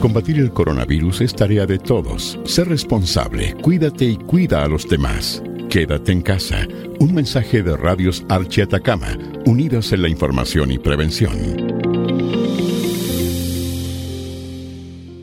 Combatir 0.00 0.38
el 0.38 0.52
coronavirus 0.52 1.22
es 1.22 1.34
tarea 1.34 1.64
de 1.64 1.78
todos. 1.78 2.38
Sé 2.44 2.64
responsable, 2.64 3.54
cuídate 3.62 4.04
y 4.04 4.16
cuida 4.16 4.64
a 4.64 4.68
los 4.68 4.86
demás. 4.86 5.42
Quédate 5.70 6.12
en 6.12 6.20
casa. 6.20 6.68
Un 7.00 7.14
mensaje 7.14 7.62
de 7.62 7.76
Radios 7.76 8.24
Archi 8.28 8.60
Atacama, 8.60 9.18
unidos 9.46 9.92
en 9.92 10.02
la 10.02 10.08
información 10.08 10.70
y 10.70 10.78
prevención. 10.78 11.77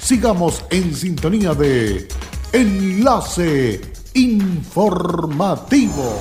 sigamos 0.00 0.64
en 0.70 0.94
sintonía 0.94 1.54
de 1.54 2.08
Enlace 2.52 3.80
Informativo. 4.14 6.18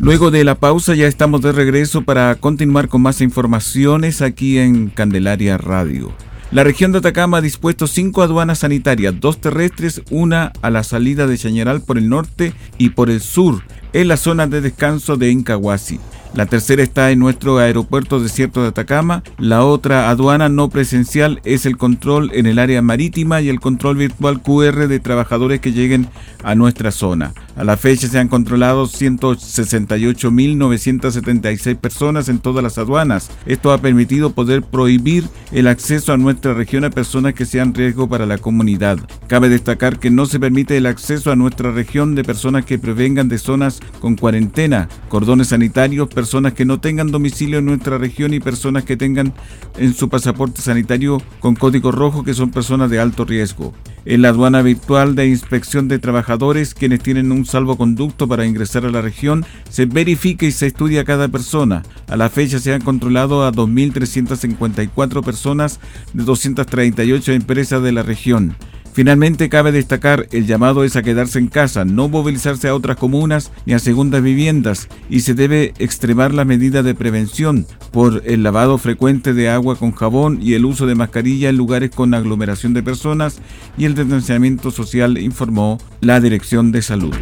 Luego 0.00 0.30
de 0.30 0.44
la 0.44 0.56
pausa 0.56 0.94
ya 0.94 1.06
estamos 1.06 1.40
de 1.40 1.52
regreso 1.52 2.02
para 2.02 2.34
continuar 2.34 2.88
con 2.88 3.00
más 3.00 3.22
informaciones 3.22 4.20
aquí 4.20 4.58
en 4.58 4.90
Candelaria 4.90 5.56
Radio. 5.56 6.12
La 6.50 6.62
región 6.62 6.92
de 6.92 6.98
Atacama 6.98 7.38
ha 7.38 7.40
dispuesto 7.40 7.86
cinco 7.86 8.22
aduanas 8.22 8.60
sanitarias, 8.60 9.18
dos 9.18 9.40
terrestres, 9.40 10.02
una 10.10 10.52
a 10.62 10.70
la 10.70 10.84
salida 10.84 11.26
de 11.26 11.38
Chañaral 11.38 11.80
por 11.80 11.98
el 11.98 12.08
norte 12.08 12.52
y 12.78 12.90
por 12.90 13.10
el 13.10 13.20
sur, 13.20 13.62
en 13.92 14.08
la 14.08 14.16
zona 14.16 14.46
de 14.46 14.60
descanso 14.60 15.16
de 15.16 15.30
Incahuasi. 15.30 15.98
La 16.34 16.46
tercera 16.46 16.82
está 16.82 17.12
en 17.12 17.20
nuestro 17.20 17.58
aeropuerto 17.58 18.18
desierto 18.18 18.60
de 18.60 18.70
Atacama. 18.70 19.22
La 19.38 19.64
otra 19.64 20.10
aduana 20.10 20.48
no 20.48 20.68
presencial 20.68 21.40
es 21.44 21.64
el 21.64 21.76
control 21.76 22.32
en 22.34 22.46
el 22.46 22.58
área 22.58 22.82
marítima 22.82 23.40
y 23.40 23.48
el 23.48 23.60
control 23.60 23.98
virtual 23.98 24.42
QR 24.42 24.88
de 24.88 24.98
trabajadores 24.98 25.60
que 25.60 25.70
lleguen 25.70 26.08
a 26.42 26.56
nuestra 26.56 26.90
zona. 26.90 27.32
A 27.54 27.62
la 27.62 27.76
fecha 27.76 28.08
se 28.08 28.18
han 28.18 28.26
controlado 28.26 28.86
168.976 28.86 31.76
personas 31.76 32.28
en 32.28 32.40
todas 32.40 32.64
las 32.64 32.78
aduanas. 32.78 33.30
Esto 33.46 33.72
ha 33.72 33.78
permitido 33.78 34.30
poder 34.30 34.62
prohibir 34.62 35.28
el 35.52 35.68
acceso 35.68 36.12
a 36.12 36.16
nuestra 36.16 36.52
región 36.52 36.84
a 36.84 36.90
personas 36.90 37.34
que 37.34 37.46
sean 37.46 37.74
riesgo 37.74 38.08
para 38.08 38.26
la 38.26 38.38
comunidad. 38.38 38.98
Cabe 39.28 39.48
destacar 39.48 40.00
que 40.00 40.10
no 40.10 40.26
se 40.26 40.40
permite 40.40 40.76
el 40.76 40.86
acceso 40.86 41.30
a 41.30 41.36
nuestra 41.36 41.70
región 41.70 42.16
de 42.16 42.24
personas 42.24 42.64
que 42.64 42.80
provengan 42.80 43.28
de 43.28 43.38
zonas 43.38 43.78
con 44.00 44.16
cuarentena, 44.16 44.88
cordones 45.08 45.46
sanitarios, 45.48 46.08
personas 46.08 46.23
que 46.54 46.64
no 46.64 46.80
tengan 46.80 47.10
domicilio 47.10 47.58
en 47.58 47.66
nuestra 47.66 47.98
región 47.98 48.32
y 48.34 48.40
personas 48.40 48.84
que 48.84 48.96
tengan 48.96 49.34
en 49.76 49.94
su 49.94 50.08
pasaporte 50.08 50.62
sanitario 50.62 51.20
con 51.40 51.54
código 51.54 51.92
rojo 51.92 52.24
que 52.24 52.34
son 52.34 52.50
personas 52.50 52.90
de 52.90 52.98
alto 52.98 53.24
riesgo. 53.24 53.74
En 54.06 54.22
la 54.22 54.30
aduana 54.30 54.62
virtual 54.62 55.14
de 55.14 55.28
inspección 55.28 55.86
de 55.86 55.98
trabajadores, 55.98 56.74
quienes 56.74 57.00
tienen 57.02 57.30
un 57.30 57.46
salvoconducto 57.46 58.26
para 58.26 58.46
ingresar 58.46 58.84
a 58.84 58.90
la 58.90 59.00
región, 59.00 59.44
se 59.68 59.86
verifica 59.86 60.46
y 60.46 60.52
se 60.52 60.66
estudia 60.66 61.02
a 61.02 61.04
cada 61.04 61.28
persona. 61.28 61.82
A 62.08 62.16
la 62.16 62.28
fecha 62.28 62.58
se 62.58 62.74
han 62.74 62.82
controlado 62.82 63.44
a 63.44 63.52
2.354 63.52 65.22
personas 65.22 65.80
de 66.12 66.24
238 66.24 67.32
empresas 67.32 67.82
de 67.82 67.92
la 67.92 68.02
región. 68.02 68.56
Finalmente, 68.94 69.48
cabe 69.48 69.72
destacar 69.72 70.28
el 70.30 70.46
llamado 70.46 70.84
es 70.84 70.94
a 70.94 71.02
quedarse 71.02 71.40
en 71.40 71.48
casa, 71.48 71.84
no 71.84 72.08
movilizarse 72.08 72.68
a 72.68 72.76
otras 72.76 72.96
comunas 72.96 73.50
ni 73.66 73.72
a 73.72 73.80
segundas 73.80 74.22
viviendas 74.22 74.88
y 75.10 75.20
se 75.20 75.34
debe 75.34 75.74
extremar 75.80 76.32
la 76.32 76.44
medida 76.44 76.84
de 76.84 76.94
prevención 76.94 77.66
por 77.90 78.22
el 78.24 78.44
lavado 78.44 78.78
frecuente 78.78 79.34
de 79.34 79.48
agua 79.48 79.74
con 79.74 79.90
jabón 79.90 80.38
y 80.40 80.54
el 80.54 80.64
uso 80.64 80.86
de 80.86 80.94
mascarilla 80.94 81.48
en 81.48 81.56
lugares 81.56 81.90
con 81.90 82.14
aglomeración 82.14 82.72
de 82.72 82.84
personas 82.84 83.40
y 83.76 83.86
el 83.86 83.96
distanciamiento 83.96 84.70
social, 84.70 85.18
informó 85.18 85.78
la 86.00 86.20
Dirección 86.20 86.70
de 86.70 86.82
Salud. 86.82 87.14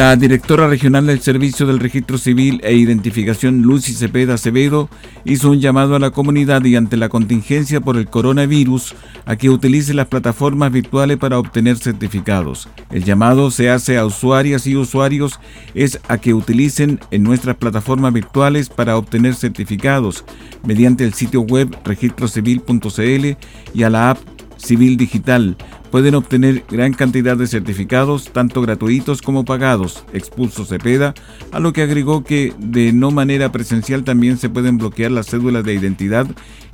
La 0.00 0.16
directora 0.16 0.66
regional 0.66 1.04
del 1.04 1.20
Servicio 1.20 1.66
del 1.66 1.78
Registro 1.78 2.16
Civil 2.16 2.58
e 2.64 2.72
Identificación, 2.72 3.60
Lucy 3.60 3.92
Cepeda 3.92 4.32
Acevedo, 4.32 4.88
hizo 5.26 5.50
un 5.50 5.60
llamado 5.60 5.94
a 5.94 5.98
la 5.98 6.10
comunidad 6.10 6.64
y 6.64 6.74
ante 6.74 6.96
la 6.96 7.10
contingencia 7.10 7.82
por 7.82 7.98
el 7.98 8.06
coronavirus 8.06 8.94
a 9.26 9.36
que 9.36 9.50
utilice 9.50 9.92
las 9.92 10.06
plataformas 10.06 10.72
virtuales 10.72 11.18
para 11.18 11.38
obtener 11.38 11.76
certificados. 11.76 12.66
El 12.90 13.04
llamado 13.04 13.50
se 13.50 13.68
hace 13.68 13.98
a 13.98 14.06
usuarias 14.06 14.66
y 14.66 14.74
usuarios 14.74 15.38
es 15.74 16.00
a 16.08 16.16
que 16.16 16.32
utilicen 16.32 16.98
en 17.10 17.22
nuestras 17.22 17.56
plataformas 17.56 18.14
virtuales 18.14 18.70
para 18.70 18.96
obtener 18.96 19.34
certificados 19.34 20.24
mediante 20.64 21.04
el 21.04 21.12
sitio 21.12 21.42
web 21.42 21.76
registrocivil.cl 21.84 23.36
y 23.74 23.82
a 23.82 23.90
la 23.90 24.12
app 24.12 24.18
Civil 24.56 24.96
Digital 24.96 25.56
pueden 25.90 26.14
obtener 26.14 26.64
gran 26.70 26.92
cantidad 26.92 27.36
de 27.36 27.46
certificados, 27.46 28.30
tanto 28.32 28.62
gratuitos 28.62 29.22
como 29.22 29.44
pagados, 29.44 30.04
expulso 30.12 30.64
Cepeda, 30.64 31.14
a 31.52 31.60
lo 31.60 31.72
que 31.72 31.82
agregó 31.82 32.24
que 32.24 32.54
de 32.58 32.92
no 32.92 33.10
manera 33.10 33.52
presencial 33.52 34.04
también 34.04 34.38
se 34.38 34.48
pueden 34.48 34.78
bloquear 34.78 35.10
las 35.10 35.26
cédulas 35.26 35.64
de 35.64 35.74
identidad 35.74 36.26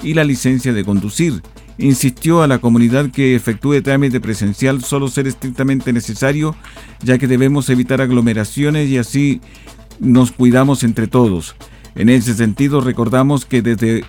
y 0.02 0.14
la 0.14 0.24
licencia 0.24 0.72
de 0.72 0.84
conducir. 0.84 1.42
Insistió 1.78 2.42
a 2.42 2.46
la 2.46 2.58
comunidad 2.58 3.10
que 3.10 3.34
efectúe 3.34 3.82
trámite 3.82 4.20
presencial 4.20 4.82
solo 4.82 5.08
ser 5.08 5.26
estrictamente 5.26 5.92
necesario, 5.92 6.56
ya 7.02 7.18
que 7.18 7.26
debemos 7.26 7.68
evitar 7.68 8.00
aglomeraciones 8.00 8.88
y 8.88 8.98
así 8.98 9.40
nos 9.98 10.32
cuidamos 10.32 10.84
entre 10.84 11.06
todos. 11.06 11.54
En 11.94 12.08
ese 12.08 12.34
sentido, 12.34 12.80
recordamos 12.80 13.46
que 13.46 13.62
desde 13.62 14.04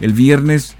el 0.00 0.12
viernes 0.12 0.76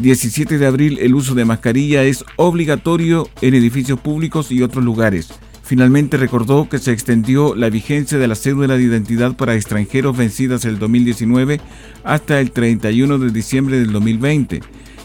17 0.00 0.58
de 0.58 0.66
abril 0.66 0.98
el 1.00 1.14
uso 1.14 1.34
de 1.34 1.44
mascarilla 1.44 2.04
es 2.04 2.24
obligatorio 2.36 3.28
en 3.40 3.54
edificios 3.54 3.98
públicos 3.98 4.52
y 4.52 4.62
otros 4.62 4.84
lugares. 4.84 5.28
Finalmente 5.64 6.16
recordó 6.16 6.68
que 6.68 6.78
se 6.78 6.92
extendió 6.92 7.54
la 7.54 7.68
vigencia 7.68 8.16
de 8.16 8.28
la 8.28 8.36
cédula 8.36 8.76
de 8.76 8.84
identidad 8.84 9.36
para 9.36 9.54
extranjeros 9.54 10.16
vencidas 10.16 10.64
el 10.64 10.78
2019 10.78 11.60
hasta 12.04 12.40
el 12.40 12.52
31 12.52 13.18
de 13.18 13.30
diciembre 13.30 13.78
del 13.78 13.92
2020 13.92 14.60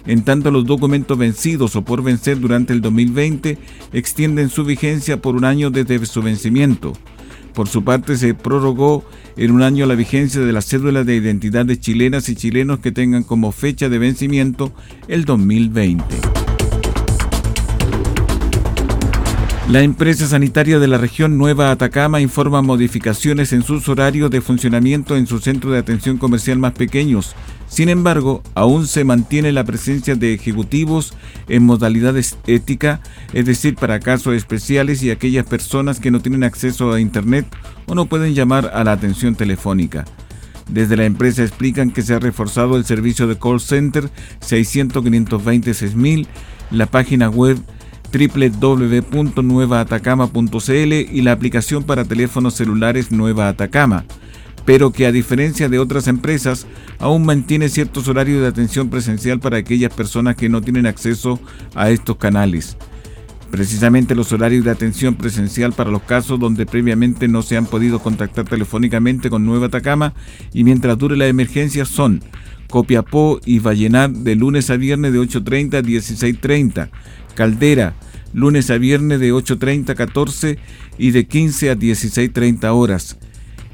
En 0.05 0.23
tanto, 0.23 0.51
los 0.51 0.65
documentos 0.65 1.17
vencidos 1.17 1.75
o 1.75 1.83
por 1.83 2.03
vencer 2.03 2.39
durante 2.39 2.71
el 2.71 2.81
2020 2.81 3.57
extienden 3.93 4.50
su 4.50 4.63
vigencia 4.63 5.21
por 5.21 5.35
un 5.35 5.45
año 5.45 5.71
desde 5.71 6.05
su 6.05 6.21
vencimiento. 6.21 6.93
Por 7.53 7.67
su 7.67 7.83
parte, 7.83 8.17
se 8.17 8.33
prorrogó 8.33 9.03
en 9.38 9.51
un 9.51 9.62
año 9.62 9.86
la 9.86 9.95
vigencia 9.95 10.41
de 10.41 10.53
las 10.53 10.65
cédulas 10.65 11.05
de 11.05 11.15
identidad 11.15 11.65
de 11.65 11.79
chilenas 11.79 12.29
y 12.29 12.36
chilenos 12.36 12.79
que 12.79 12.91
tengan 12.91 13.24
como 13.24 13.51
fecha 13.51 13.89
de 13.89 14.00
vencimiento 14.00 14.72
el 15.07 15.25
2020. 15.25 16.42
La 19.70 19.82
empresa 19.82 20.27
sanitaria 20.27 20.77
de 20.77 20.89
la 20.89 20.98
región 20.98 21.38
Nueva 21.38 21.72
Atacama 21.72 22.20
informa 22.20 22.62
modificaciones 22.62 23.53
en 23.53 23.63
sus 23.63 23.88
horarios 23.88 24.29
de 24.29 24.41
funcionamiento 24.41 25.15
en 25.15 25.25
su 25.25 25.39
centro 25.39 25.72
de 25.72 25.79
atención 25.79 26.17
comercial 26.17 26.58
más 26.60 26.74
pequeños. 26.74 27.34
Sin 27.70 27.88
embargo, 27.88 28.43
aún 28.55 28.88
se 28.88 29.05
mantiene 29.05 29.53
la 29.53 29.63
presencia 29.63 30.15
de 30.15 30.34
ejecutivos 30.34 31.13
en 31.48 31.63
modalidades 31.63 32.38
ética, 32.46 33.00
es 33.32 33.46
decir, 33.46 33.75
para 33.75 34.01
casos 34.01 34.36
especiales 34.36 35.01
y 35.01 35.12
aquellas 35.12 35.46
personas 35.46 36.01
que 36.01 36.12
no 36.12 36.20
tienen 36.20 36.43
acceso 36.43 36.91
a 36.91 37.00
Internet 37.00 37.48
o 37.88 37.96
no 37.96 38.08
pueden 38.08 38.36
llamar 38.36 38.70
a 38.74 38.84
la 38.84 38.91
atención 38.91 39.34
telefónica. 39.36 40.03
Desde 40.70 40.98
la 40.98 41.05
empresa 41.05 41.41
explican 41.41 41.91
que 41.91 42.01
se 42.01 42.13
ha 42.13 42.20
reforzado 42.20 42.75
el 42.75 42.84
servicio 42.84 43.27
de 43.27 43.39
call 43.39 43.62
center 43.62 44.10
600 44.41 45.01
520 45.01 45.74
6000, 45.74 46.27
la 46.70 46.86
página 46.86 47.29
web 47.29 47.58
www.nuevaatacama.cl 48.13 50.93
y 50.93 51.22
la 51.22 51.32
aplicación 51.32 51.84
para 51.84 52.05
teléfonos 52.05 52.53
celulares 52.53 53.12
Nueva 53.12 53.50
Atacama, 53.50 54.05
pero 54.65 54.91
que 54.91 55.08
a 55.08 55.12
diferencia 55.12 55.67
de 55.67 55.79
otras 55.79 56.08
empresas, 56.08 56.67
aún 57.00 57.25
mantiene 57.25 57.70
ciertos 57.70 58.08
horarios 58.08 58.41
de 58.41 58.48
atención 58.48 58.89
presencial 58.89 59.39
para 59.39 59.58
aquellas 59.58 59.91
personas 59.93 60.36
que 60.36 60.50
no 60.50 60.62
tienen 60.62 60.86
acceso 60.86 61.39
a 61.75 61.89
estos 61.89 62.17
canales. 62.17 62.77
Precisamente 63.50 64.15
los 64.15 64.32
horarios 64.32 64.65
de 64.65 64.72
atención 64.72 65.15
presencial 65.15 65.74
para 65.74 65.91
los 65.91 66.01
casos 66.01 66.39
donde 66.39 66.65
previamente 66.65 67.27
no 67.27 67.43
se 67.43 67.55
han 67.55 67.67
podido 67.67 68.00
contactar 68.00 68.46
telefónicamente 68.46 69.29
con 69.29 69.46
Nueva 69.46 69.67
Atacama 69.67 70.13
y 70.53 70.63
mientras 70.63 70.98
dure 70.98 71.15
la 71.15 71.27
emergencia 71.27 71.86
son 71.86 72.24
Copiapó 72.67 73.39
y 73.46 73.60
Vallenar 73.60 74.10
de 74.10 74.36
lunes 74.36 74.72
a 74.72 74.77
viernes 74.77 75.13
de 75.13 75.20
8.30 75.20 75.75
a 75.75 75.84
16.30, 75.84 76.89
Caldera, 77.36 77.93
lunes 78.33 78.69
a 78.69 78.77
viernes 78.77 79.19
de 79.19 79.31
8.30 79.31 79.91
a 79.91 79.95
14 79.95 80.57
y 80.97 81.11
de 81.11 81.25
15 81.27 81.69
a 81.69 81.75
16.30 81.75 82.73
horas. 82.73 83.17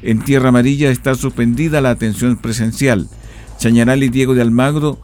En 0.01 0.21
Tierra 0.23 0.49
Amarilla 0.49 0.91
está 0.91 1.15
suspendida 1.15 1.81
la 1.81 1.89
atención 1.89 2.37
presencial. 2.37 3.09
Chañaral 3.57 4.03
y 4.03 4.09
Diego 4.09 4.35
de 4.35 4.41
Almagro, 4.41 5.01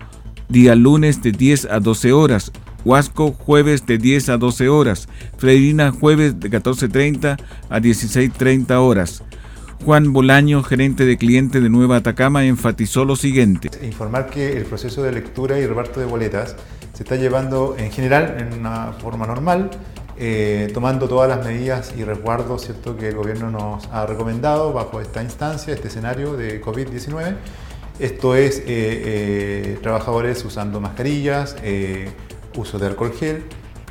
día 0.47 0.75
lunes 0.75 1.21
de 1.21 1.31
10 1.31 1.65
a 1.65 1.79
12 1.79 2.13
horas. 2.13 2.51
Huasco, 2.85 3.31
jueves 3.31 3.85
de 3.85 3.97
10 3.97 4.29
a 4.29 4.37
12 4.37 4.69
horas. 4.69 5.09
Freirina, 5.37 5.91
jueves 5.91 6.39
de 6.39 6.51
14.30 6.51 7.37
a 7.69 7.79
16.30 7.79 8.71
horas. 8.75 9.23
Juan 9.83 10.13
Bolaño, 10.13 10.63
gerente 10.63 11.05
de 11.05 11.17
cliente 11.17 11.59
de 11.59 11.69
Nueva 11.69 11.97
Atacama, 11.97 12.45
enfatizó 12.45 13.05
lo 13.05 13.15
siguiente. 13.15 13.69
Informar 13.85 14.29
que 14.29 14.57
el 14.57 14.65
proceso 14.65 15.03
de 15.03 15.11
lectura 15.11 15.59
y 15.59 15.65
reparto 15.67 15.99
de 15.99 16.05
boletas 16.05 16.55
se 16.93 17.03
está 17.03 17.15
llevando 17.17 17.75
en 17.77 17.91
general 17.91 18.37
en 18.39 18.59
una 18.59 18.93
forma 18.93 19.27
normal, 19.27 19.69
eh, 20.17 20.71
tomando 20.73 21.09
todas 21.09 21.27
las 21.27 21.45
medidas 21.45 21.93
y 21.97 22.05
resguardos 22.05 22.63
¿cierto? 22.63 22.95
que 22.95 23.09
el 23.09 23.15
gobierno 23.15 23.51
nos 23.51 23.87
ha 23.91 24.05
recomendado 24.05 24.71
bajo 24.71 25.01
esta 25.01 25.21
instancia, 25.21 25.73
este 25.73 25.89
escenario 25.89 26.37
de 26.37 26.61
COVID-19. 26.61 27.35
Esto 27.99 28.35
es 28.35 28.59
eh, 28.59 28.63
eh, 28.67 29.79
trabajadores 29.81 30.43
usando 30.45 30.79
mascarillas, 30.79 31.57
uso 32.55 32.79
de 32.79 32.87
alcohol 32.87 33.13
gel, 33.13 33.43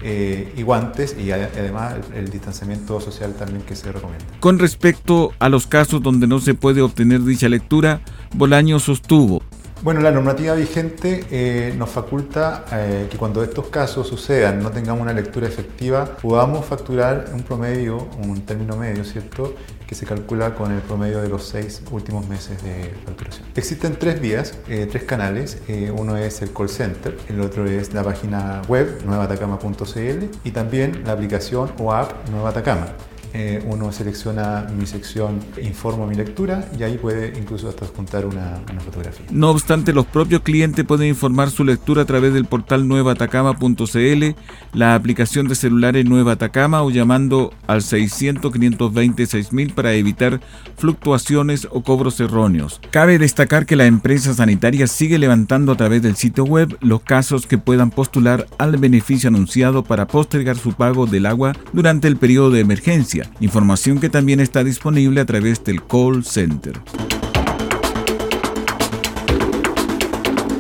y 0.05 0.63
guantes 0.63 1.17
y 1.19 1.33
además 1.33 1.95
el, 2.15 2.31
distanciamiento 2.31 3.01
social 3.01 3.35
también 3.35 3.63
que 3.63 3.75
se 3.75 3.91
recomienda. 3.91 4.25
Con 4.41 4.59
respecto 4.59 5.33
a 5.39 5.49
los 5.49 5.67
casos 5.67 6.03
donde 6.03 6.27
no 6.27 6.41
se 6.41 6.55
puede 6.55 6.83
obtener 6.83 7.23
dicha 7.25 7.49
lectura, 7.49 8.01
Bolaño 8.35 8.79
sostuvo. 8.81 9.43
Bueno, 9.85 10.01
la 10.01 10.11
normativa 10.11 10.55
vigente 10.55 11.27
eh, 11.31 11.75
nos 11.77 11.91
faculta 11.91 12.65
eh, 12.73 13.07
que 13.11 13.19
cuando 13.19 13.43
estos 13.43 13.67
casos 13.67 14.09
sucedan, 14.09 14.63
no 14.63 14.71
tengamos 14.71 15.03
una 15.03 15.13
lectura 15.13 15.47
efectiva, 15.47 16.07
podamos 16.23 16.65
facturar 16.65 17.27
un 17.35 17.43
promedio, 17.43 18.09
un 18.23 18.47
término 18.47 18.79
medio, 18.79 19.05
¿cierto?, 19.05 19.55
que 19.87 19.95
se 19.95 20.07
calcula 20.07 20.55
con 20.55 20.73
el 20.73 20.81
promedio 20.81 21.21
de 21.21 21.29
los 21.29 21.45
seis 21.45 21.83
últimos 21.91 22.27
meses 22.27 22.63
de 22.63 22.95
facturación. 23.05 23.47
Existen 23.55 23.99
tres 23.99 24.23
vías, 24.23 24.57
eh, 24.69 24.89
tres 24.91 25.05
canales. 25.05 25.59
uno 25.95 26.17
es 26.17 26.41
el 26.41 26.51
call 26.55 26.71
center, 26.71 27.19
el 27.29 27.43
otro 27.43 27.67
es 27.67 27.93
la 27.93 28.03
página 28.03 28.63
web 28.67 29.03
nuevatacama.cl 29.05 30.25
y 30.45 30.51
también 30.53 31.03
la 31.05 31.13
aplicación 31.13 31.71
o 31.79 31.93
app 31.93 32.27
Nueva 32.31 32.49
Atacama. 32.49 32.87
Eh, 33.37 33.61
uno 33.67 33.91
selecciona 33.91 34.65
mi 34.79 34.87
sección 34.87 35.41
Informo 35.61 36.07
mi 36.07 36.15
lectura 36.15 36.69
y 36.79 36.85
ahí 36.85 36.99
puede 36.99 37.37
incluso 37.37 37.69
hasta 37.69 37.85
juntar 37.85 38.27
una, 38.27 38.61
fotografía. 38.85 39.27
No 39.33 39.51
obstante, 39.51 39.93
los 39.93 40.07
propios 40.07 40.43
clientes 40.43 40.85
pueden 40.85 41.09
informar 41.09 41.51
su 41.51 41.65
lectura 41.65 42.03
a 42.03 42.05
través 42.05 42.33
del 42.33 42.45
portal 42.45 42.87
nuevaatacama.cl, 42.87 44.25
la 44.73 44.95
aplicación 44.95 45.49
de 45.49 45.57
celulares 45.57 46.05
Nueva 46.05 46.33
Atacama 46.33 46.85
o 46.85 46.91
llamando 46.91 47.53
al 47.67 47.83
600 47.83 48.53
520 48.53 49.27
6000 49.27 49.73
para 49.73 49.95
evitar 49.95 50.41
fluctuaciones 50.77 51.67
o 51.73 51.83
cobros 51.83 52.21
erróneos. 52.21 52.81
Cabe 52.93 53.19
destacar 53.19 53.67
que 53.67 53.75
la 53.75 53.87
empresa 53.87 54.33
sanitaria 54.33 54.87
sigue 54.87 55.19
levantando 55.19 55.73
a 55.73 55.77
través 55.77 56.03
del 56.03 56.15
sitio 56.15 56.45
web 56.45 56.77
los 56.81 57.01
casos 57.01 57.49
que 57.49 57.59
puedan 57.59 57.91
postular 57.91 58.47
al 58.59 58.77
beneficio 58.77 59.29
anunciado 59.29 59.83
para 59.83 60.07
postergar 60.07 60.57
su 60.57 60.73
pago 60.75 61.07
del 61.07 61.27
agua 61.27 61.53
durante 61.73 62.07
el 62.07 62.17
periodo 62.17 62.51
de 62.51 62.61
emergencia 62.61 63.24
información 63.41 64.01
que 64.01 64.09
también 64.09 64.41
está 64.41 64.65
disponible 64.65 65.21
a 65.21 65.27
través 65.27 65.63
del 65.65 65.85
call 65.85 66.25
center. 66.25 66.81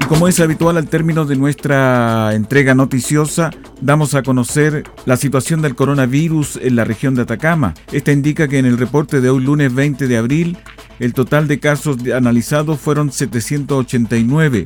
Y 0.01 0.07
como 0.07 0.29
es 0.29 0.39
habitual 0.41 0.77
al 0.77 0.89
término 0.89 1.25
de 1.25 1.37
nuestra 1.37 2.35
entrega 2.35 2.75
noticiosa, 2.75 3.51
damos 3.81 4.15
a 4.15 4.23
conocer 4.23 4.85
la 5.07 5.17
situación 5.17 5.63
del 5.63 5.75
coronavirus 5.75 6.59
en 6.63 6.77
la 6.77 6.85
región 6.85 7.15
de 7.15 7.23
Atacama. 7.23 7.75
Esta 7.91 8.13
indica 8.13 8.49
que 8.49 8.59
en 8.59 8.67
el 8.67 8.79
reporte 8.79 9.21
de 9.21 9.31
hoy 9.31 9.43
lunes 9.43 9.75
20 9.75 10.07
de 10.07 10.17
abril, 10.17 10.59
el 10.99 11.15
total 11.15 11.49
de 11.49 11.59
casos 11.59 11.97
analizados 12.15 12.81
fueron 12.81 13.13
789, 13.13 14.65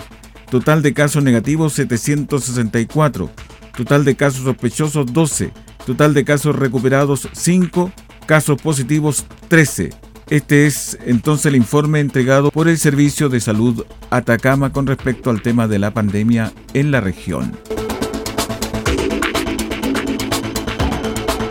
total 0.51 0.83
de 0.83 0.93
casos 0.93 1.23
negativos 1.23 1.73
764, 1.75 3.31
total 3.77 4.05
de 4.05 4.17
casos 4.17 4.43
sospechosos 4.45 5.13
12, 5.13 5.53
Total 5.89 6.13
de 6.13 6.23
casos 6.23 6.55
recuperados 6.55 7.31
5, 7.33 7.91
casos 8.27 8.61
positivos 8.61 9.25
13. 9.49 9.89
Este 10.29 10.67
es 10.67 10.99
entonces 11.07 11.47
el 11.47 11.57
informe 11.57 12.01
entregado 12.01 12.51
por 12.51 12.69
el 12.69 12.77
Servicio 12.77 13.31
de 13.31 13.41
Salud 13.41 13.87
Atacama 14.11 14.71
con 14.71 14.87
respecto 14.87 15.31
al 15.31 15.41
tema 15.41 15.67
de 15.67 15.79
la 15.79 15.95
pandemia 15.95 16.53
en 16.75 16.91
la 16.91 17.01
región. 17.01 17.57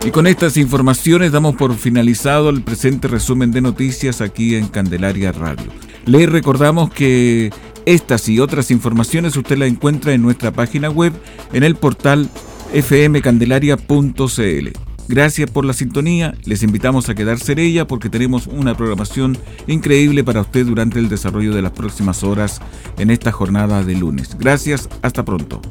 Y 0.06 0.12
con 0.12 0.28
estas 0.28 0.56
informaciones 0.58 1.32
damos 1.32 1.56
por 1.56 1.73
finalizado 1.73 2.52
el 2.52 2.62
presente 2.62 3.08
resumen 3.08 3.50
de 3.50 3.62
noticias 3.62 4.21
aquí 4.21 4.54
en 4.54 4.67
Candelaria 4.67 5.32
Radio. 5.32 5.65
Les 6.06 6.30
recordamos 6.30 6.93
que 6.93 7.52
estas 7.88 8.30
y 8.30 8.39
otras 8.39 8.69
informaciones 8.69 9.36
usted 9.36 9.58
la 9.58 9.65
encuentra 9.65 10.13
en 10.13 10.21
nuestra 10.21 10.52
página 10.52 10.91
web 10.91 11.13
en 11.54 11.63
el 11.63 11.76
portal 11.76 12.30
fmcandelaria.cl. 12.73 14.88
Gracias 15.10 15.49
por 15.49 15.63
la 15.63 15.71
sintonía, 15.71 16.36
les 16.43 16.63
invitamos 16.63 17.08
a 17.08 17.15
quedarse 17.15 17.53
en 17.53 17.60
ella 17.60 17.88
porque 17.88 18.10
tenemos 18.10 18.45
una 18.47 18.75
programación 18.75 19.38
increíble 19.65 20.25
para 20.25 20.41
usted 20.41 20.65
durante 20.65 20.99
el 20.99 21.08
desarrollo 21.08 21.56
de 21.56 21.62
las 21.62 21.71
próximas 21.71 22.23
horas 22.23 22.60
en 22.97 23.10
esta 23.10 23.32
jornada 23.32 23.84
de 23.84 23.95
lunes. 23.95 24.38
Gracias, 24.38 24.89
hasta 25.01 25.23
pronto. 25.23 25.62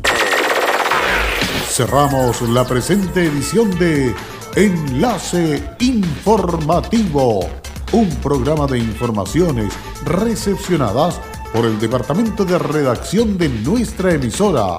Cerramos 1.69 2.41
la 2.49 2.65
presente 2.65 3.27
edición 3.27 3.79
de 3.79 4.15
Enlace 4.55 5.63
Informativo, 5.81 7.47
un 7.93 8.09
programa 8.23 8.67
de 8.67 8.79
informaciones 8.79 9.71
recepcionadas 10.07 11.21
por 11.53 11.67
el 11.67 11.79
Departamento 11.79 12.47
de 12.47 12.59
Redacción 12.59 13.37
de 13.37 13.51
nuestra 13.51 14.15
emisora 14.15 14.79